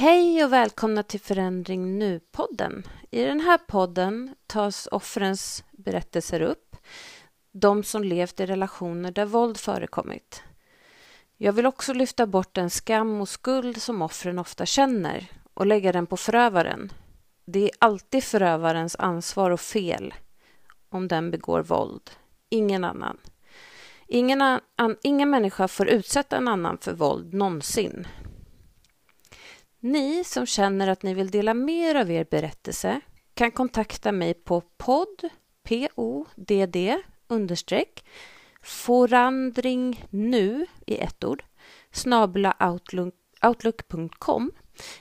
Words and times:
Hej 0.00 0.44
och 0.44 0.52
välkomna 0.52 1.02
till 1.02 1.20
Förändring 1.20 1.98
Nu-podden. 1.98 2.86
I 3.10 3.24
den 3.24 3.40
här 3.40 3.58
podden 3.58 4.34
tas 4.46 4.88
offrens 4.92 5.64
berättelser 5.70 6.42
upp, 6.42 6.76
de 7.52 7.84
som 7.84 8.04
levt 8.04 8.40
i 8.40 8.46
relationer 8.46 9.12
där 9.12 9.26
våld 9.26 9.56
förekommit. 9.56 10.42
Jag 11.36 11.52
vill 11.52 11.66
också 11.66 11.92
lyfta 11.92 12.26
bort 12.26 12.54
den 12.54 12.70
skam 12.70 13.20
och 13.20 13.28
skuld 13.28 13.82
som 13.82 14.02
offren 14.02 14.38
ofta 14.38 14.66
känner 14.66 15.26
och 15.54 15.66
lägga 15.66 15.92
den 15.92 16.06
på 16.06 16.16
förövaren. 16.16 16.92
Det 17.44 17.64
är 17.64 17.70
alltid 17.78 18.24
förövarens 18.24 18.96
ansvar 18.98 19.50
och 19.50 19.60
fel 19.60 20.14
om 20.88 21.08
den 21.08 21.30
begår 21.30 21.62
våld, 21.62 22.10
ingen 22.48 22.84
annan. 22.84 23.18
Ingen, 24.06 24.42
an, 24.76 24.96
ingen 25.02 25.30
människa 25.30 25.68
får 25.68 25.88
utsätta 25.88 26.36
en 26.36 26.48
annan 26.48 26.78
för 26.78 26.92
våld 26.92 27.34
någonsin. 27.34 28.06
Ni 29.80 30.24
som 30.24 30.46
känner 30.46 30.88
att 30.88 31.02
ni 31.02 31.14
vill 31.14 31.30
dela 31.30 31.54
mer 31.54 31.94
av 31.94 32.10
er 32.10 32.24
berättelse 32.30 33.00
kan 33.34 33.50
kontakta 33.50 34.12
mig 34.12 34.34
på 34.34 34.60
podd, 34.60 35.28
p-o-d-d, 35.62 36.98
understreck, 37.28 38.04
forandring 38.62 40.06
nu 40.10 40.66
i 40.86 40.96
ett 40.98 41.24
ord, 41.24 41.42
snabla 41.92 42.56
outlook.com 43.42 44.52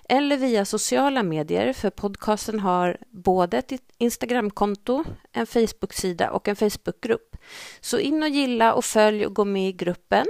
eller 0.09 0.37
via 0.37 0.65
sociala 0.65 1.23
medier 1.23 1.73
för 1.73 1.89
podcasten 1.89 2.59
har 2.59 2.97
både 3.09 3.57
ett 3.57 3.71
Instagramkonto, 3.97 5.03
en 5.31 5.47
Facebooksida 5.47 6.31
och 6.31 6.47
en 6.47 6.55
Facebookgrupp. 6.55 7.37
Så 7.81 7.99
in 7.99 8.23
och 8.23 8.29
gilla 8.29 8.73
och 8.73 8.85
följ 8.85 9.25
och 9.25 9.35
gå 9.35 9.45
med 9.45 9.69
i 9.69 9.73
gruppen 9.73 10.25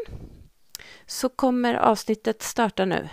så 1.05 1.29
kommer 1.29 1.73
avsnittet 1.73 2.41
starta 2.41 2.85
nu. 2.85 3.09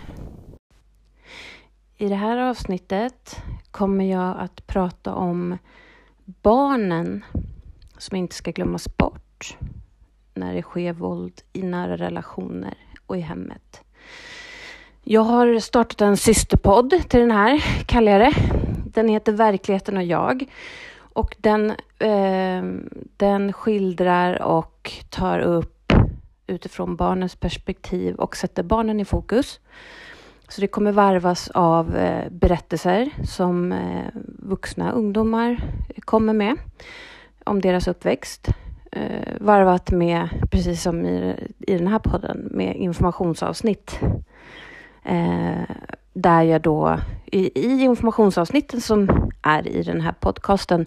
I 1.99 2.09
det 2.09 2.15
här 2.15 2.37
avsnittet 2.37 3.41
kommer 3.71 4.05
jag 4.05 4.39
att 4.39 4.67
prata 4.67 5.13
om 5.13 5.57
barnen 6.25 7.25
som 7.97 8.17
inte 8.17 8.35
ska 8.35 8.51
glömmas 8.51 8.97
bort 8.97 9.57
när 10.33 10.53
det 10.53 10.61
sker 10.61 10.93
våld 10.93 11.41
i 11.53 11.61
nära 11.61 11.97
relationer 11.97 12.73
och 13.05 13.17
i 13.17 13.19
hemmet. 13.19 13.81
Jag 15.03 15.21
har 15.21 15.59
startat 15.59 16.01
en 16.01 16.17
systerpodd 16.17 16.93
till 17.09 17.19
den 17.19 17.31
här, 17.31 17.59
kallar 17.85 18.11
jag 18.11 18.21
det. 18.21 18.33
Den 18.85 19.09
heter 19.09 19.31
Verkligheten 19.31 19.97
och 19.97 20.03
jag. 20.03 20.45
Och 20.97 21.35
den, 21.37 21.69
eh, 21.99 22.63
den 23.17 23.53
skildrar 23.53 24.41
och 24.41 24.91
tar 25.09 25.39
upp 25.39 25.93
utifrån 26.47 26.95
barnens 26.95 27.35
perspektiv 27.35 28.15
och 28.15 28.37
sätter 28.37 28.63
barnen 28.63 28.99
i 28.99 29.05
fokus. 29.05 29.59
Så 30.49 30.61
det 30.61 30.67
kommer 30.67 30.91
varvas 30.91 31.49
av 31.49 31.95
eh, 31.95 32.29
berättelser 32.29 33.09
som 33.23 33.71
eh, 33.71 34.07
vuxna 34.39 34.91
ungdomar 34.91 35.59
kommer 35.99 36.33
med 36.33 36.57
om 37.43 37.61
deras 37.61 37.87
uppväxt. 37.87 38.47
Eh, 38.91 39.35
varvat 39.39 39.91
med, 39.91 40.29
precis 40.51 40.81
som 40.81 41.05
i, 41.05 41.35
i 41.59 41.77
den 41.77 41.87
här 41.87 41.99
podden, 41.99 42.47
med 42.51 42.75
informationsavsnitt. 42.75 43.99
Där 46.13 46.41
jag 46.43 46.61
då 46.61 46.99
i, 47.25 47.59
i 47.59 47.81
informationsavsnitten 47.81 48.81
som 48.81 49.09
är 49.41 49.67
i 49.67 49.83
den 49.83 50.01
här 50.01 50.11
podcasten 50.11 50.85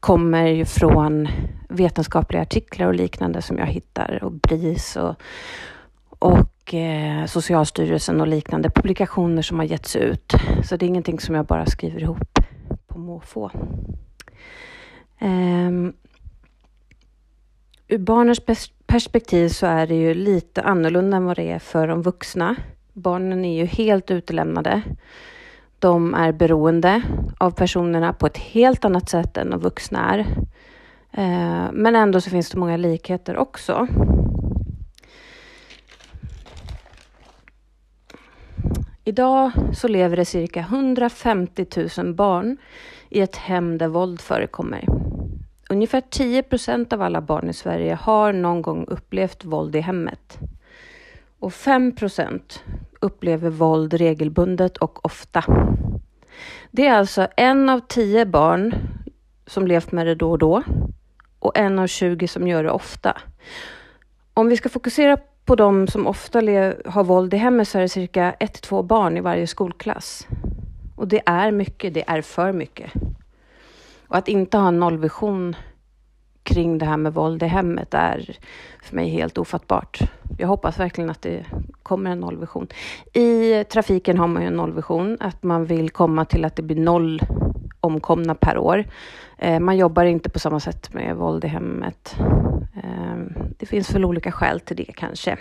kommer 0.00 0.46
ju 0.46 0.64
från 0.64 1.28
vetenskapliga 1.68 2.42
artiklar 2.42 2.86
och 2.86 2.94
liknande 2.94 3.42
som 3.42 3.58
jag 3.58 3.66
hittar 3.66 4.24
och 4.24 4.32
BRIS 4.32 4.96
och, 4.96 5.14
och 6.18 6.53
och 6.64 6.74
eh, 6.74 7.26
Socialstyrelsen 7.26 8.20
och 8.20 8.26
liknande 8.26 8.70
publikationer 8.70 9.42
som 9.42 9.58
har 9.58 9.66
getts 9.66 9.96
ut. 9.96 10.32
Så 10.64 10.76
det 10.76 10.86
är 10.86 10.88
ingenting 10.88 11.20
som 11.20 11.34
jag 11.34 11.46
bara 11.46 11.66
skriver 11.66 12.00
ihop 12.00 12.38
på 12.86 12.98
måfå. 12.98 13.50
Um, 15.20 15.92
ur 17.88 17.98
barnens 17.98 18.40
perspektiv 18.86 19.48
så 19.48 19.66
är 19.66 19.86
det 19.86 19.94
ju 19.94 20.14
lite 20.14 20.62
annorlunda 20.62 21.16
än 21.16 21.24
vad 21.24 21.36
det 21.36 21.50
är 21.50 21.58
för 21.58 21.88
de 21.88 22.02
vuxna. 22.02 22.56
Barnen 22.92 23.44
är 23.44 23.56
ju 23.56 23.64
helt 23.64 24.10
utelämnade. 24.10 24.82
De 25.78 26.14
är 26.14 26.32
beroende 26.32 27.02
av 27.38 27.50
personerna 27.50 28.12
på 28.12 28.26
ett 28.26 28.38
helt 28.38 28.84
annat 28.84 29.08
sätt 29.08 29.36
än 29.36 29.50
de 29.50 29.60
vuxna 29.60 30.14
är. 30.14 30.26
Ehm, 31.12 31.74
men 31.74 31.96
ändå 31.96 32.20
så 32.20 32.30
finns 32.30 32.50
det 32.50 32.58
många 32.58 32.76
likheter 32.76 33.36
också. 33.36 33.88
Idag 39.06 39.52
så 39.72 39.88
lever 39.88 40.16
det 40.16 40.24
cirka 40.24 40.60
150 40.60 41.66
000 41.98 42.14
barn 42.14 42.56
i 43.08 43.20
ett 43.20 43.36
hem 43.36 43.78
där 43.78 43.88
våld 43.88 44.20
förekommer. 44.20 44.84
Ungefär 45.70 46.00
10 46.00 46.42
procent 46.42 46.92
av 46.92 47.02
alla 47.02 47.20
barn 47.20 47.50
i 47.50 47.52
Sverige 47.52 47.94
har 47.94 48.32
någon 48.32 48.62
gång 48.62 48.84
upplevt 48.88 49.44
våld 49.44 49.76
i 49.76 49.80
hemmet. 49.80 50.38
Och 51.38 51.54
5 51.54 51.96
procent 51.96 52.62
upplever 53.00 53.50
våld 53.50 53.94
regelbundet 53.94 54.76
och 54.76 55.04
ofta. 55.04 55.44
Det 56.70 56.86
är 56.86 56.94
alltså 56.94 57.28
en 57.36 57.68
av 57.68 57.80
tio 57.88 58.26
barn 58.26 58.74
som 59.46 59.66
levt 59.66 59.92
med 59.92 60.06
det 60.06 60.14
då 60.14 60.30
och 60.30 60.38
då 60.38 60.62
och 61.38 61.58
en 61.58 61.78
av 61.78 61.86
20 61.86 62.28
som 62.28 62.48
gör 62.48 62.64
det 62.64 62.70
ofta. 62.70 63.16
Om 64.34 64.48
vi 64.48 64.56
ska 64.56 64.68
fokusera 64.68 65.16
på 65.44 65.54
de 65.54 65.86
som 65.86 66.06
ofta 66.06 66.38
har 66.84 67.04
våld 67.04 67.34
i 67.34 67.36
hemmet 67.36 67.68
så 67.68 67.78
är 67.78 67.82
det 67.82 67.88
cirka 67.88 68.32
ett 68.32 68.52
till 68.52 68.62
två 68.62 68.82
barn 68.82 69.16
i 69.16 69.20
varje 69.20 69.46
skolklass. 69.46 70.26
Och 70.96 71.08
det 71.08 71.22
är 71.26 71.50
mycket, 71.50 71.94
det 71.94 72.04
är 72.06 72.22
för 72.22 72.52
mycket. 72.52 72.92
Och 74.08 74.16
att 74.16 74.28
inte 74.28 74.58
ha 74.58 74.68
en 74.68 74.80
nollvision 74.80 75.56
kring 76.42 76.78
det 76.78 76.86
här 76.86 76.96
med 76.96 77.14
våld 77.14 77.42
i 77.42 77.46
hemmet 77.46 77.94
är 77.94 78.36
för 78.82 78.96
mig 78.96 79.08
helt 79.08 79.38
ofattbart. 79.38 79.98
Jag 80.38 80.48
hoppas 80.48 80.78
verkligen 80.78 81.10
att 81.10 81.22
det 81.22 81.46
kommer 81.82 82.10
en 82.10 82.20
nollvision. 82.20 82.66
I 83.12 83.64
trafiken 83.64 84.18
har 84.18 84.26
man 84.26 84.42
ju 84.42 84.48
en 84.48 84.56
nollvision, 84.56 85.16
att 85.20 85.42
man 85.42 85.64
vill 85.64 85.90
komma 85.90 86.24
till 86.24 86.44
att 86.44 86.56
det 86.56 86.62
blir 86.62 86.80
noll 86.80 87.20
omkomna 87.84 88.34
per 88.34 88.58
år. 88.58 88.84
Eh, 89.38 89.60
man 89.60 89.76
jobbar 89.76 90.04
inte 90.04 90.30
på 90.30 90.38
samma 90.38 90.60
sätt 90.60 90.94
med 90.94 91.16
våld 91.16 91.44
i 91.44 91.48
hemmet. 91.48 92.16
Eh, 92.76 93.44
det 93.58 93.66
finns 93.66 93.94
väl 93.94 94.04
olika 94.04 94.32
skäl 94.32 94.60
till 94.60 94.76
det 94.76 94.92
kanske. 94.96 95.36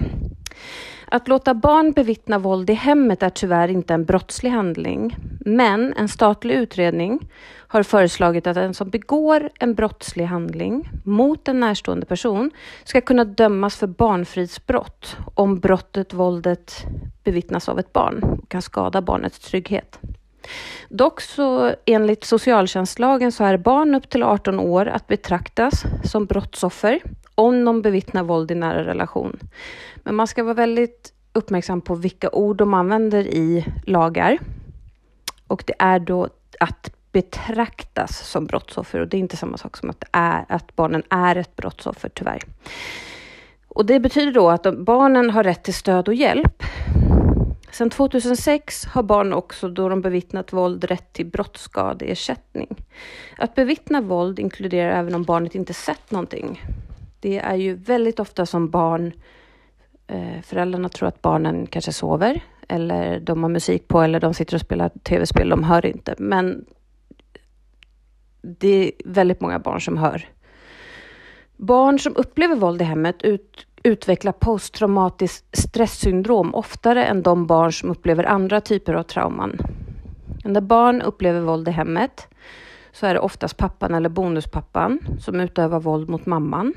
Att 1.07 1.27
låta 1.27 1.53
barn 1.53 1.91
bevittna 1.91 2.39
våld 2.39 2.69
i 2.69 2.73
hemmet 2.73 3.23
är 3.23 3.29
tyvärr 3.29 3.67
inte 3.67 3.93
en 3.93 4.05
brottslig 4.05 4.49
handling, 4.49 5.17
men 5.39 5.93
en 5.93 6.07
statlig 6.07 6.55
utredning 6.55 7.29
har 7.73 7.83
föreslagit 7.83 8.47
att 8.47 8.55
den 8.55 8.73
som 8.73 8.89
begår 8.89 9.49
en 9.59 9.73
brottslig 9.73 10.25
handling 10.25 10.89
mot 11.03 11.47
en 11.47 11.59
närstående 11.59 12.05
person 12.05 12.51
ska 12.83 13.01
kunna 13.01 13.23
dömas 13.23 13.75
för 13.75 13.87
barnfridsbrott 13.87 15.17
om 15.35 15.59
brottet, 15.59 16.13
våldet, 16.13 16.85
bevittnas 17.23 17.69
av 17.69 17.79
ett 17.79 17.93
barn 17.93 18.23
och 18.23 18.49
kan 18.49 18.61
skada 18.61 19.01
barnets 19.01 19.39
trygghet. 19.39 19.99
Dock 20.89 21.21
så 21.21 21.75
enligt 21.85 22.23
socialtjänstlagen 22.23 23.31
så 23.31 23.43
är 23.43 23.57
barn 23.57 23.95
upp 23.95 24.09
till 24.09 24.23
18 24.23 24.59
år 24.59 24.85
att 24.85 25.07
betraktas 25.07 25.83
som 26.03 26.25
brottsoffer 26.25 26.99
om 27.35 27.65
de 27.65 27.81
bevittnar 27.81 28.23
våld 28.23 28.51
i 28.51 28.55
nära 28.55 28.85
relation. 28.85 29.39
Men 29.95 30.15
man 30.15 30.27
ska 30.27 30.43
vara 30.43 30.53
väldigt 30.53 31.13
uppmärksam 31.33 31.81
på 31.81 31.95
vilka 31.95 32.29
ord 32.29 32.57
de 32.57 32.73
använder 32.73 33.27
i 33.27 33.65
lagar. 33.85 34.39
Och 35.47 35.63
det 35.67 35.73
är 35.79 35.99
då 35.99 36.29
att 36.59 36.91
betraktas 37.11 38.29
som 38.29 38.45
brottsoffer 38.45 38.99
och 38.99 39.07
det 39.07 39.17
är 39.17 39.19
inte 39.19 39.37
samma 39.37 39.57
sak 39.57 39.77
som 39.77 39.89
att, 39.89 40.03
är, 40.11 40.45
att 40.49 40.75
barnen 40.75 41.03
är 41.09 41.35
ett 41.35 41.55
brottsoffer 41.55 42.09
tyvärr. 42.09 42.41
Och 43.67 43.85
det 43.85 43.99
betyder 43.99 44.31
då 44.31 44.49
att 44.49 44.77
barnen 44.77 45.29
har 45.29 45.43
rätt 45.43 45.63
till 45.63 45.73
stöd 45.73 46.07
och 46.07 46.13
hjälp. 46.13 46.63
Sedan 47.73 47.89
2006 47.89 48.85
har 48.85 49.03
barn 49.03 49.33
också 49.33 49.69
då 49.69 49.89
de 49.89 50.01
bevittnat 50.01 50.53
våld 50.53 50.83
rätt 50.83 51.13
till 51.13 51.25
brottsskadeersättning. 51.25 52.85
Att 53.37 53.55
bevittna 53.55 54.01
våld 54.01 54.39
inkluderar 54.39 54.99
även 54.99 55.15
om 55.15 55.23
barnet 55.23 55.55
inte 55.55 55.73
sett 55.73 56.11
någonting. 56.11 56.61
Det 57.19 57.39
är 57.39 57.55
ju 57.55 57.75
väldigt 57.75 58.19
ofta 58.19 58.45
som 58.45 58.69
barn, 58.69 59.11
eh, 60.07 60.41
föräldrarna 60.43 60.89
tror 60.89 61.07
att 61.07 61.21
barnen 61.21 61.67
kanske 61.67 61.93
sover 61.93 62.43
eller 62.67 63.19
de 63.19 63.43
har 63.43 63.49
musik 63.49 63.87
på 63.87 64.01
eller 64.01 64.19
de 64.19 64.33
sitter 64.33 64.55
och 64.55 64.61
spelar 64.61 64.89
tv-spel, 64.89 65.49
de 65.49 65.63
hör 65.63 65.85
inte. 65.85 66.15
Men 66.17 66.65
det 68.41 68.87
är 68.87 68.91
väldigt 69.05 69.41
många 69.41 69.59
barn 69.59 69.81
som 69.81 69.97
hör. 69.97 70.29
Barn 71.57 71.99
som 71.99 72.15
upplever 72.15 72.55
våld 72.55 72.81
i 72.81 72.85
hemmet 72.85 73.21
ut, 73.21 73.67
utvecklar 73.83 74.31
posttraumatiskt 74.31 75.57
stresssyndrom 75.57 76.55
oftare 76.55 77.05
än 77.05 77.23
de 77.23 77.47
barn 77.47 77.73
som 77.73 77.91
upplever 77.91 78.23
andra 78.23 78.61
typer 78.61 78.93
av 78.93 79.03
trauman. 79.03 79.57
När 80.43 80.61
barn 80.61 81.01
upplever 81.01 81.41
våld 81.41 81.67
i 81.67 81.71
hemmet 81.71 82.27
så 82.91 83.05
är 83.05 83.13
det 83.13 83.19
oftast 83.19 83.57
pappan 83.57 83.93
eller 83.93 84.09
bonuspappan 84.09 84.99
som 85.19 85.39
utövar 85.39 85.79
våld 85.79 86.09
mot 86.09 86.25
mamman. 86.25 86.73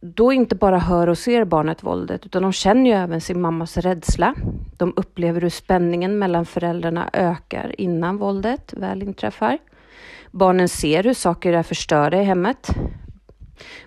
Då 0.00 0.32
inte 0.32 0.54
bara 0.54 0.78
hör 0.78 1.08
och 1.08 1.18
ser 1.18 1.44
barnet 1.44 1.82
våldet 1.82 2.26
utan 2.26 2.42
de 2.42 2.52
känner 2.52 2.90
ju 2.90 2.96
även 2.96 3.20
sin 3.20 3.40
mammas 3.40 3.76
rädsla. 3.76 4.34
De 4.76 4.92
upplever 4.96 5.40
hur 5.40 5.48
spänningen 5.48 6.18
mellan 6.18 6.46
föräldrarna 6.46 7.10
ökar 7.12 7.80
innan 7.80 8.16
våldet 8.16 8.74
väl 8.76 9.02
inträffar. 9.02 9.58
Barnen 10.30 10.68
ser 10.68 11.04
hur 11.04 11.14
saker 11.14 11.52
är 11.52 11.62
förstörda 11.62 12.20
i 12.20 12.24
hemmet. 12.24 12.70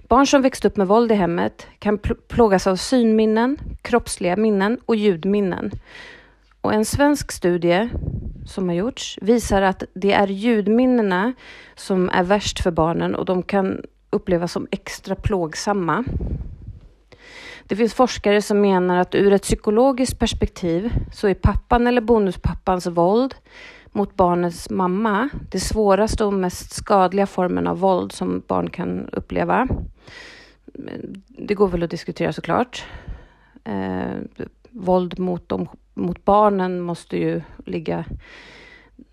Barn 0.08 0.28
som 0.28 0.42
växt 0.42 0.66
upp 0.66 0.78
med 0.78 0.88
våld 0.88 1.12
i 1.12 1.16
hemmet 1.16 1.68
kan 1.80 2.00
plågas 2.28 2.68
av 2.68 2.76
synminnen, 2.76 3.58
kroppsliga 3.82 4.36
minnen 4.36 4.80
och 4.86 4.96
ljudminnen. 4.96 5.72
Och 6.62 6.74
en 6.74 6.86
svensk 6.86 7.32
studie 7.32 7.90
som 8.46 8.70
har 8.70 8.76
gjorts 8.76 9.20
visar 9.22 9.62
att 9.62 9.84
det 9.94 10.14
är 10.14 10.28
ljudminnena 10.28 11.34
som 11.76 12.10
är 12.10 12.24
värst 12.24 12.60
för 12.60 12.72
barnen 12.72 13.16
och 13.16 13.26
de 13.26 13.44
kan 13.44 13.82
upplevas 14.10 14.52
som 14.52 14.68
extra 14.72 15.16
plågsamma. 15.16 16.04
Det 17.64 17.76
finns 17.76 17.94
forskare 17.94 18.42
som 18.42 18.62
menar 18.62 18.98
att 18.98 19.16
ur 19.16 19.34
ett 19.34 19.42
psykologiskt 19.42 20.20
perspektiv 20.20 20.94
så 21.14 21.28
är 21.28 21.34
pappan 21.34 21.88
eller 21.88 22.02
bonuspappans 22.02 22.88
våld 22.88 23.36
mot 23.92 24.16
barnets 24.16 24.70
mamma 24.70 25.30
det 25.52 25.60
svåraste 25.60 26.26
och 26.26 26.34
mest 26.34 26.74
skadliga 26.74 27.26
formen 27.26 27.68
av 27.68 27.80
våld 27.80 28.12
som 28.12 28.44
barn 28.48 28.70
kan 28.70 29.10
uppleva. 29.10 29.68
Det 31.28 31.54
går 31.54 31.68
väl 31.68 31.84
att 31.84 31.90
diskutera 31.90 32.34
såklart. 32.34 32.86
Eh, 33.64 34.16
våld 34.70 35.20
mot, 35.20 35.50
dem, 35.50 35.68
mot 35.94 36.26
barnen 36.26 36.82
måste 36.82 37.18
ju 37.18 37.42
ligga 37.66 38.06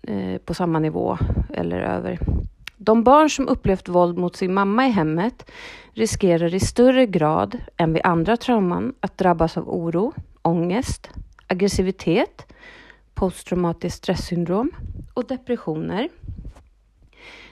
eh, 0.01 0.37
på 0.37 0.53
samma 0.53 0.79
nivå 0.79 1.17
eller 1.53 1.79
över. 1.79 2.19
De 2.77 3.03
barn 3.03 3.29
som 3.29 3.47
upplevt 3.47 3.89
våld 3.89 4.17
mot 4.17 4.35
sin 4.35 4.53
mamma 4.53 4.87
i 4.87 4.89
hemmet 4.89 5.51
riskerar 5.93 6.53
i 6.53 6.59
större 6.59 7.05
grad 7.05 7.57
än 7.77 7.93
vid 7.93 8.01
andra 8.05 8.37
trauman 8.37 8.93
att 8.99 9.17
drabbas 9.17 9.57
av 9.57 9.69
oro, 9.69 10.13
ångest, 10.41 11.09
aggressivitet, 11.47 12.53
posttraumatiskt 13.15 13.97
stresssyndrom 13.97 14.71
och 15.13 15.27
depressioner. 15.27 16.09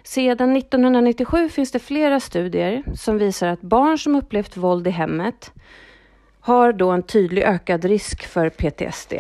Sedan 0.04 0.58
1997 0.58 1.50
finns 1.50 1.72
det 1.72 1.80
flera 1.80 2.20
studier 2.20 2.84
som 2.96 3.18
visar 3.18 3.48
att 3.48 3.62
barn 3.62 3.98
som 3.98 4.16
upplevt 4.16 4.58
våld 4.58 4.88
i 4.88 4.90
hemmet 4.90 5.52
har 6.40 6.74
då 6.74 6.92
en 6.92 7.04
tydlig 7.04 7.44
ökad 7.44 7.86
risk 7.86 8.24
för 8.24 8.50
PTSD, 8.50 9.14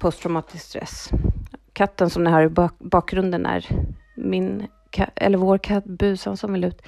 posttraumatisk 0.00 0.64
stress. 0.64 1.10
Katten 1.72 2.10
som 2.10 2.24
ni 2.24 2.30
har 2.30 2.42
i 2.42 2.68
bakgrunden 2.78 3.46
är 3.46 3.66
min 4.16 4.66
eller 5.14 5.38
vår 5.38 5.58
katt 5.58 5.84
Busan 5.84 6.36
som 6.36 6.52
vill 6.52 6.64
ut. 6.64 6.82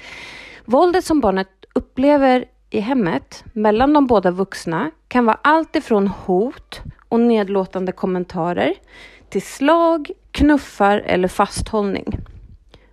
Våldet 0.65 1.05
som 1.05 1.21
barnet 1.21 1.49
upplever 1.75 2.45
i 2.71 2.81
hemmet 2.81 3.45
mellan 3.53 3.93
de 3.93 4.07
båda 4.07 4.31
vuxna 4.31 4.91
kan 5.09 5.25
vara 5.25 5.39
allt 5.43 5.77
ifrån 5.77 6.09
hot 6.09 6.81
och 7.11 7.21
nedlåtande 7.21 7.93
kommentarer 7.93 8.75
till 9.29 9.43
slag, 9.43 10.11
knuffar 10.31 10.99
eller 10.99 11.29
fasthållning. 11.29 12.19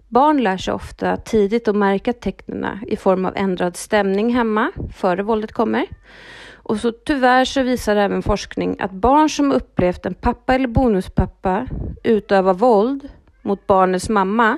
Barn 0.07 0.43
lär 0.43 0.57
sig 0.57 0.73
ofta 0.73 1.17
tidigt 1.17 1.67
att 1.67 1.75
märka 1.75 2.13
tecknen 2.13 2.79
i 2.87 2.95
form 2.95 3.25
av 3.25 3.33
ändrad 3.35 3.77
stämning 3.77 4.33
hemma 4.33 4.71
före 4.95 5.23
våldet 5.23 5.51
kommer. 5.51 5.85
Och 6.53 6.77
så 6.77 6.91
tyvärr 6.91 7.45
så 7.45 7.63
visar 7.63 7.95
även 7.95 8.23
forskning 8.23 8.75
att 8.79 8.91
barn 8.91 9.29
som 9.29 9.51
upplevt 9.51 10.05
en 10.05 10.13
pappa 10.13 10.55
eller 10.55 10.67
bonuspappa 10.67 11.67
utöva 12.03 12.53
våld 12.53 13.09
mot 13.41 13.67
barnets 13.67 14.09
mamma 14.09 14.57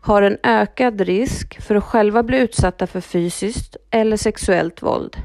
har 0.00 0.22
en 0.22 0.38
ökad 0.42 1.00
risk 1.00 1.62
för 1.62 1.74
att 1.74 1.84
själva 1.84 2.22
bli 2.22 2.38
utsatta 2.38 2.86
för 2.86 3.00
fysiskt 3.00 3.76
eller 3.90 4.16
sexuellt 4.16 4.82
våld. 4.82 5.16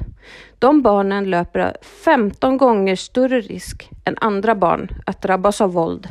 De 0.58 0.82
barnen 0.82 1.30
löper 1.30 1.76
15 1.82 2.56
gånger 2.56 2.96
större 2.96 3.40
risk 3.40 3.90
än 4.04 4.16
andra 4.20 4.54
barn 4.54 4.88
att 5.06 5.22
drabbas 5.22 5.60
av 5.60 5.72
våld 5.72 6.08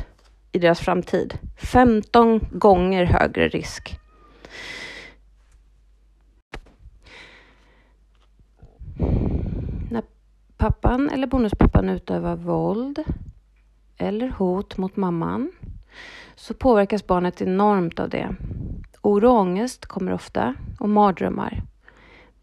i 0.52 0.58
deras 0.58 0.80
framtid. 0.80 1.38
15 1.72 2.40
gånger 2.52 3.04
högre 3.04 3.48
risk. 3.48 3.98
När 9.90 10.02
pappan 10.56 11.10
eller 11.10 11.26
bonuspappan 11.26 11.88
utövar 11.88 12.36
våld 12.36 13.04
eller 13.96 14.28
hot 14.28 14.76
mot 14.76 14.96
mamman 14.96 15.52
så 16.34 16.54
påverkas 16.54 17.06
barnet 17.06 17.42
enormt 17.42 18.00
av 18.00 18.08
det. 18.08 18.36
Oro 19.02 19.28
och 19.28 19.40
ångest 19.40 19.86
kommer 19.86 20.12
ofta 20.12 20.54
och 20.80 20.88
mardrömmar. 20.88 21.62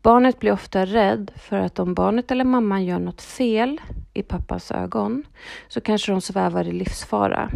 Barnet 0.02 0.40
blir 0.40 0.52
ofta 0.52 0.86
rädd 0.86 1.32
för 1.36 1.58
att 1.58 1.80
om 1.80 1.94
barnet 1.94 2.32
eller 2.32 2.44
mamman 2.44 2.86
gör 2.86 3.00
något 3.00 3.22
fel 3.22 3.82
i 4.14 4.24
pappas 4.24 4.72
ögon 4.72 5.24
så 5.68 5.82
kanske 5.82 6.12
de 6.12 6.22
svävar 6.22 6.68
i 6.68 6.72
livsfara. 6.72 7.52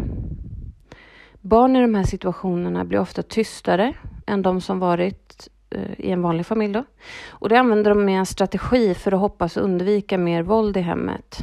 Barn 1.42 1.76
i 1.76 1.82
de 1.82 1.96
här 1.96 2.04
situationerna 2.04 2.86
blir 2.86 3.00
ofta 3.00 3.24
tystare 3.24 3.94
än 4.28 4.42
de 4.42 4.62
som 4.62 4.80
varit 4.80 5.50
eh, 5.70 6.00
i 6.00 6.12
en 6.12 6.22
vanlig 6.22 6.46
familj. 6.46 6.74
Då. 6.74 6.84
Och 7.30 7.50
det 7.50 7.60
använder 7.60 7.90
de 7.90 8.06
med 8.06 8.20
en 8.20 8.26
strategi 8.26 8.94
för 8.94 9.12
att 9.12 9.20
hoppas 9.20 9.58
undvika 9.58 10.18
mer 10.18 10.44
våld 10.44 10.78
i 10.78 10.82
hemmet. 10.82 11.38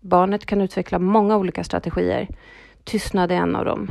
Barnet 0.00 0.46
kan 0.46 0.60
utveckla 0.60 0.98
många 0.98 1.36
olika 1.36 1.64
strategier. 1.64 2.28
Tystnad 2.84 3.32
är 3.32 3.36
en 3.36 3.56
av 3.56 3.64
dem. 3.64 3.90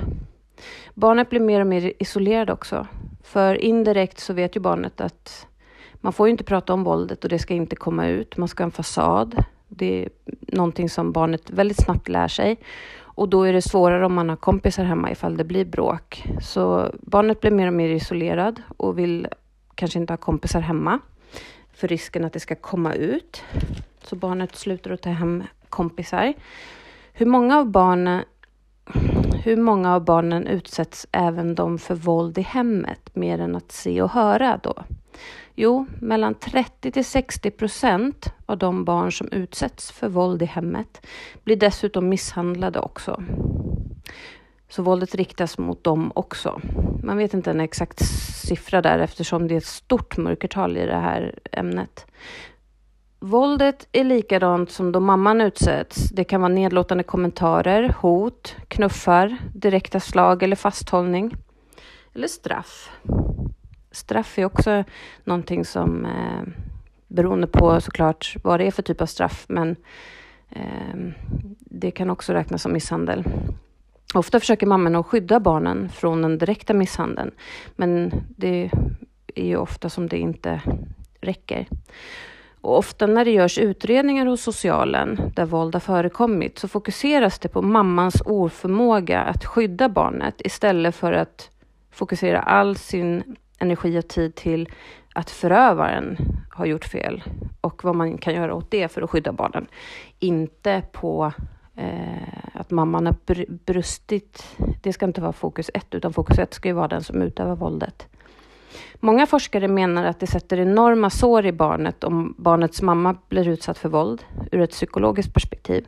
Barnet 0.94 1.30
blir 1.30 1.40
mer 1.40 1.62
och 1.62 1.68
mer 1.68 1.94
isolerad 2.00 2.50
också. 2.50 2.88
För 3.24 3.56
indirekt 3.56 4.20
så 4.20 4.34
vet 4.34 4.56
ju 4.56 4.60
barnet 4.60 5.02
att 5.02 5.48
man 6.02 6.14
får 6.14 6.28
ju 6.28 6.32
inte 6.32 6.44
prata 6.44 6.74
om 6.74 6.84
våldet 6.84 7.24
och 7.24 7.30
det 7.30 7.40
ska 7.40 7.54
inte 7.54 7.76
komma 7.76 8.08
ut. 8.08 8.38
Man 8.38 8.48
ska 8.48 8.64
ha 8.64 8.66
en 8.66 8.72
fasad. 8.72 9.44
Det 9.68 10.04
är 10.04 10.10
någonting 10.56 10.90
som 10.90 11.12
barnet 11.12 11.50
väldigt 11.50 11.84
snabbt 11.84 12.10
lär 12.10 12.28
sig. 12.28 12.58
Och 13.00 13.30
då 13.30 13.44
är 13.44 13.54
det 13.54 13.62
svårare 13.62 14.06
om 14.06 14.14
man 14.14 14.30
har 14.30 14.36
kompisar 14.36 14.84
hemma 14.84 15.12
ifall 15.12 15.38
det 15.38 15.44
blir 15.44 15.66
bråk. 15.66 16.24
Så 16.42 16.92
barnet 17.02 17.42
blir 17.42 17.52
mer 17.52 17.68
och 17.68 17.74
mer 17.74 17.90
isolerad 17.90 18.62
och 18.78 19.00
vill 19.00 19.28
kanske 19.76 20.00
inte 20.00 20.14
ha 20.14 20.18
kompisar 20.18 20.60
hemma 20.60 21.00
för 21.74 21.88
risken 21.88 22.26
att 22.26 22.34
det 22.34 22.40
ska 22.40 22.56
komma 22.56 22.94
ut. 22.94 23.44
Så 24.04 24.16
barnet 24.16 24.56
slutar 24.56 24.92
att 24.92 25.02
ta 25.02 25.10
hem 25.10 25.44
kompisar. 25.70 26.34
Hur 27.14 27.26
många 27.26 27.58
av 27.58 27.66
barnen 27.66 28.24
hur 29.44 29.58
många 29.58 29.96
av 29.96 30.06
barnen 30.06 30.48
utsätts 30.48 31.08
även 31.12 31.56
de 31.56 31.78
för 31.78 31.96
våld 31.96 32.38
i 32.38 32.42
hemmet 32.42 33.16
mer 33.16 33.40
än 33.40 33.56
att 33.56 33.72
se 33.72 34.02
och 34.02 34.12
höra 34.12 34.60
då? 34.64 34.84
Jo, 35.56 35.86
mellan 36.00 36.34
30 36.36 36.92
till 36.92 37.06
60 37.06 37.52
procent 37.52 38.34
av 38.46 38.58
de 38.58 38.86
barn 38.86 39.12
som 39.12 39.28
utsätts 39.32 39.92
för 39.92 40.10
våld 40.10 40.42
i 40.42 40.46
hemmet 40.46 41.08
blir 41.44 41.56
dessutom 41.56 42.10
misshandlade 42.10 42.80
också. 42.80 43.24
Så 44.70 44.84
våldet 44.84 45.16
riktas 45.16 45.58
mot 45.58 45.84
dem 45.84 46.12
också. 46.16 46.62
Man 47.04 47.18
vet 47.18 47.34
inte 47.34 47.52
en 47.52 47.60
exakt 47.60 48.06
siffra 48.48 48.82
där 48.82 49.00
eftersom 49.00 49.48
det 49.48 49.54
är 49.54 49.58
ett 49.58 49.66
stort 49.66 50.18
mörkertal 50.18 50.78
i 50.78 50.86
det 50.86 51.00
här 51.00 51.40
ämnet. 51.52 52.06
Våldet 53.24 53.88
är 53.92 54.04
likadant 54.04 54.72
som 54.72 54.92
då 54.92 55.00
mamman 55.00 55.42
utsätts. 55.42 56.10
Det 56.10 56.24
kan 56.24 56.42
vara 56.42 56.54
nedlåtande 56.54 57.04
kommentarer, 57.04 57.96
hot, 58.00 58.56
knuffar, 58.68 59.38
direkta 59.54 60.00
slag 60.00 60.44
eller 60.44 60.56
fasthållning. 60.56 61.36
Eller 62.14 62.28
straff. 62.28 62.92
Straff 63.92 64.40
är 64.40 64.46
också 64.46 64.84
någonting 65.24 65.66
som, 65.66 66.06
eh, 66.06 66.42
beroende 67.08 67.48
på 67.48 67.82
såklart 67.82 68.36
vad 68.44 68.60
det 68.60 68.68
är 68.68 68.72
för 68.72 68.84
typ 68.84 69.02
av 69.02 69.06
straff, 69.06 69.46
men 69.50 69.76
eh, 70.50 71.14
det 71.60 71.92
kan 71.92 72.10
också 72.10 72.34
räknas 72.34 72.62
som 72.62 72.74
misshandel. 72.74 73.24
Ofta 74.14 74.40
försöker 74.40 74.68
mamman 74.68 74.96
att 74.96 75.06
skydda 75.06 75.40
barnen 75.40 75.90
från 75.90 76.22
den 76.22 76.38
direkta 76.38 76.74
misshandeln, 76.74 77.32
men 77.76 78.12
det 78.38 78.72
är 79.36 79.46
ju 79.46 79.58
ofta 79.58 79.90
som 79.90 80.08
det 80.08 80.18
inte 80.18 80.62
räcker. 81.22 81.68
Och 82.62 82.78
ofta 82.78 83.08
när 83.08 83.26
det 83.26 83.32
görs 83.32 83.58
utredningar 83.58 84.26
hos 84.26 84.42
socialen 84.42 85.32
där 85.36 85.46
våld 85.46 85.76
har 85.76 85.80
förekommit 85.80 86.60
så 86.60 86.68
fokuseras 86.68 87.40
det 87.40 87.50
på 87.50 87.62
mammans 87.62 88.22
oförmåga 88.26 89.22
att 89.22 89.46
skydda 89.46 89.90
barnet 89.90 90.36
istället 90.38 90.96
för 90.96 91.14
att 91.14 91.50
fokusera 91.92 92.42
all 92.42 92.76
sin 92.76 93.36
energi 93.60 94.00
och 94.00 94.08
tid 94.08 94.36
till 94.36 94.70
att 95.14 95.30
förövaren 95.30 96.18
har 96.50 96.66
gjort 96.66 96.86
fel 96.86 97.24
och 97.62 97.84
vad 97.84 97.96
man 97.96 98.18
kan 98.18 98.34
göra 98.34 98.56
åt 98.56 98.72
det 98.72 98.88
för 98.88 99.02
att 99.02 99.10
skydda 99.10 99.32
barnen. 99.32 99.68
Inte 100.20 100.84
på 100.92 101.34
eh, 101.76 102.54
att 102.54 102.72
mamman 102.72 103.06
har 103.06 103.16
br 103.26 103.46
brustit. 103.50 104.58
Det 104.82 104.94
ska 104.94 105.06
inte 105.06 105.22
vara 105.22 105.34
fokus 105.34 105.72
ett, 105.74 105.96
utan 105.96 106.14
fokus 106.14 106.40
ett 106.40 106.54
ska 106.54 106.70
ju 106.70 106.74
vara 106.74 106.88
den 106.88 107.04
som 107.04 107.22
utövar 107.22 107.56
våldet. 107.56 108.08
Många 109.04 109.28
forskare 109.28 109.68
menar 109.68 110.04
att 110.04 110.20
det 110.20 110.28
sätter 110.28 110.60
enorma 110.60 111.10
sår 111.10 111.46
i 111.46 111.52
barnet 111.52 112.04
om 112.04 112.36
barnets 112.38 112.82
mamma 112.82 113.16
blir 113.30 113.48
utsatt 113.48 113.78
för 113.78 113.90
våld 113.90 114.24
ur 114.52 114.62
ett 114.62 114.72
psykologiskt 114.72 115.34
perspektiv. 115.34 115.88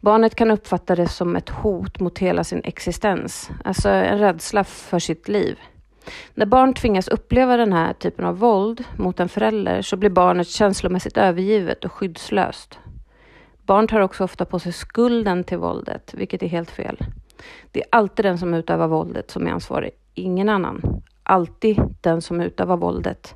Barnet 0.00 0.34
kan 0.34 0.50
uppfatta 0.50 0.94
det 0.94 1.08
som 1.08 1.36
ett 1.36 1.48
hot 1.48 2.00
mot 2.00 2.18
hela 2.18 2.44
sin 2.44 2.60
existens, 2.64 3.50
alltså 3.64 3.88
en 3.88 4.18
rädsla 4.18 4.64
för 4.64 4.98
sitt 4.98 5.28
liv. 5.28 5.58
När 6.34 6.46
barn 6.46 6.74
tvingas 6.74 7.08
uppleva 7.08 7.56
den 7.56 7.72
här 7.72 7.92
typen 7.92 8.24
av 8.24 8.38
våld 8.38 8.84
mot 8.96 9.20
en 9.20 9.28
förälder 9.28 9.82
så 9.82 9.96
blir 9.96 10.10
barnet 10.10 10.48
känslomässigt 10.48 11.16
övergivet 11.16 11.84
och 11.84 11.92
skyddslöst. 11.92 12.78
Barn 13.62 13.88
tar 13.88 14.00
också 14.00 14.24
ofta 14.24 14.44
på 14.44 14.58
sig 14.58 14.72
skulden 14.72 15.44
till 15.44 15.58
våldet, 15.58 16.14
vilket 16.14 16.42
är 16.42 16.48
helt 16.48 16.70
fel. 16.70 16.98
Det 17.70 17.80
är 17.80 17.86
alltid 17.90 18.24
den 18.24 18.38
som 18.38 18.54
utövar 18.54 18.88
våldet 18.88 19.30
som 19.30 19.46
är 19.46 19.50
ansvarig, 19.50 19.90
ingen 20.14 20.48
annan. 20.48 21.02
Alltid 21.28 21.80
den 22.00 22.22
som 22.22 22.40
utövar 22.40 22.76
våldet. 22.76 23.34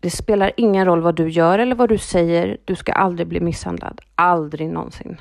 Det 0.00 0.10
spelar 0.10 0.52
ingen 0.56 0.84
roll 0.84 1.00
vad 1.00 1.14
du 1.14 1.28
gör 1.28 1.58
eller 1.58 1.74
vad 1.74 1.88
du 1.88 1.98
säger, 1.98 2.58
du 2.64 2.74
ska 2.74 2.92
aldrig 2.92 3.28
bli 3.28 3.40
misshandlad. 3.40 4.00
Aldrig 4.14 4.68
någonsin. 4.68 5.20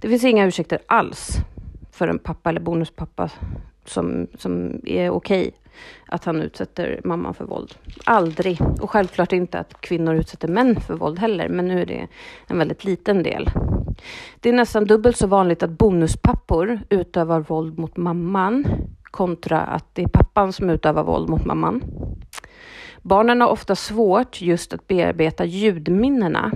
Det 0.00 0.08
finns 0.08 0.24
inga 0.24 0.46
ursäkter 0.46 0.78
alls 0.86 1.36
för 1.92 2.08
en 2.08 2.18
pappa 2.18 2.50
eller 2.50 2.60
bonuspappa 2.60 3.30
som, 3.84 4.26
som 4.34 4.80
är 4.84 5.10
okej 5.10 5.48
okay 5.48 5.52
att 6.06 6.24
han 6.24 6.42
utsätter 6.42 7.00
mamman 7.04 7.34
för 7.34 7.44
våld. 7.44 7.74
Aldrig. 8.04 8.60
Och 8.80 8.90
självklart 8.90 9.32
inte 9.32 9.58
att 9.58 9.80
kvinnor 9.80 10.14
utsätter 10.14 10.48
män 10.48 10.80
för 10.80 10.94
våld 10.94 11.18
heller, 11.18 11.48
men 11.48 11.68
nu 11.68 11.82
är 11.82 11.86
det 11.86 12.08
en 12.46 12.58
väldigt 12.58 12.84
liten 12.84 13.22
del. 13.22 13.50
Det 14.40 14.48
är 14.48 14.52
nästan 14.52 14.84
dubbelt 14.84 15.16
så 15.16 15.26
vanligt 15.26 15.62
att 15.62 15.70
bonuspappor 15.70 16.80
utövar 16.88 17.40
våld 17.40 17.78
mot 17.78 17.96
mamman 17.96 18.64
kontra 19.10 19.60
att 19.60 19.94
det 19.94 20.02
är 20.02 20.08
pappan 20.08 20.52
som 20.52 20.70
utövar 20.70 21.04
våld 21.04 21.28
mot 21.28 21.44
mamman. 21.44 21.82
Barnen 23.02 23.40
har 23.40 23.48
ofta 23.48 23.76
svårt 23.76 24.40
just 24.40 24.72
att 24.72 24.86
bearbeta 24.86 25.44
ljudminnena 25.44 26.52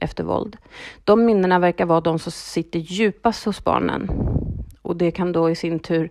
efter 0.00 0.24
våld. 0.24 0.56
De 1.04 1.24
minnena 1.24 1.58
verkar 1.58 1.86
vara 1.86 2.00
de 2.00 2.18
som 2.18 2.32
sitter 2.32 2.78
djupast 2.78 3.44
hos 3.44 3.64
barnen 3.64 4.10
och 4.82 4.96
det 4.96 5.10
kan 5.10 5.32
då 5.32 5.50
i 5.50 5.54
sin 5.54 5.78
tur 5.78 6.10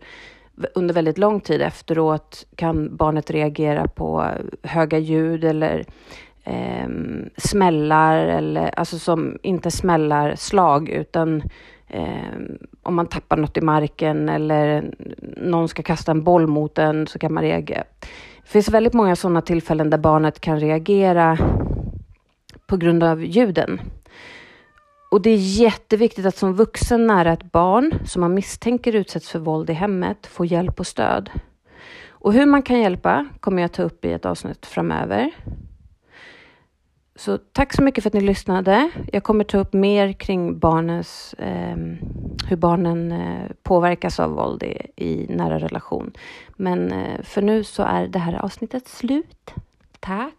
under 0.76 0.94
väldigt 0.94 1.18
lång 1.18 1.40
tid 1.40 1.62
efteråt 1.62 2.46
kan 2.56 2.96
barnet 2.96 3.32
reagera 3.32 3.88
på 3.88 4.26
höga 4.64 4.98
ljud 4.98 5.44
eller 5.44 5.86
eh, 6.44 6.90
smällar, 7.38 8.26
eller, 8.26 8.80
alltså 8.80 9.00
som 9.00 9.38
inte 9.44 9.72
smällar 9.72 10.36
slag 10.36 10.90
utan 10.90 11.44
eh, 11.90 12.40
om 12.84 12.96
man 12.96 13.08
tappar 13.08 13.38
något 13.38 13.58
i 13.58 13.62
marken 13.62 14.30
eller 14.30 14.94
någon 15.38 15.68
ska 15.68 15.84
kasta 15.84 16.12
en 16.12 16.24
boll 16.24 16.48
mot 16.48 16.78
en 16.78 17.08
så 17.08 17.20
kan 17.20 17.34
man 17.34 17.44
reagera. 17.44 17.84
Det 18.42 18.50
finns 18.50 18.70
väldigt 18.70 18.94
många 18.94 19.16
sådana 19.16 19.42
tillfällen 19.42 19.90
där 19.90 19.98
barnet 19.98 20.40
kan 20.40 20.60
reagera 20.60 21.38
på 22.68 22.78
grund 22.78 23.04
av 23.04 23.24
ljuden. 23.24 23.82
Och 25.12 25.22
det 25.22 25.30
är 25.30 25.38
jätteviktigt 25.38 26.26
att 26.26 26.36
som 26.36 26.54
vuxen 26.54 27.08
nära 27.08 27.34
ett 27.34 27.52
barn 27.52 27.94
som 28.06 28.20
man 28.20 28.34
misstänker 28.34 28.96
utsätts 28.96 29.30
för 29.30 29.40
våld 29.40 29.70
i 29.70 29.74
hemmet 29.74 30.28
får 30.28 30.46
hjälp 30.46 30.80
och 30.80 30.88
stöd. 30.88 31.30
Och 32.10 32.34
hur 32.34 32.46
man 32.46 32.62
kan 32.62 32.80
hjälpa 32.80 33.28
kommer 33.40 33.62
jag 33.62 33.72
ta 33.72 33.84
upp 33.84 34.06
i 34.06 34.14
ett 34.14 34.26
avsnitt 34.26 34.66
framöver. 34.66 35.32
Så 37.20 37.38
tack 37.38 37.74
så 37.74 37.82
mycket 37.82 38.04
för 38.04 38.10
att 38.10 38.14
ni 38.14 38.22
lyssnade. 38.22 38.90
Jag 39.12 39.24
kommer 39.24 39.44
ta 39.44 39.58
upp 39.58 39.74
mer 39.74 40.14
kring 40.14 40.60
barnens, 40.60 41.34
eh, 41.34 41.78
hur 42.48 42.56
barnen 42.56 43.12
eh, 43.12 43.52
påverkas 43.64 44.20
av 44.20 44.32
våld 44.32 44.64
i, 44.64 44.82
i 44.96 45.26
nära 45.30 45.60
relation. 45.60 46.12
Men 46.56 46.92
eh, 46.92 47.22
för 47.24 47.42
nu 47.42 47.64
så 47.64 47.84
är 47.84 48.08
det 48.08 48.20
här 48.20 48.34
avsnittet 48.34 48.88
slut. 48.88 49.54
Tack! 50.00 50.39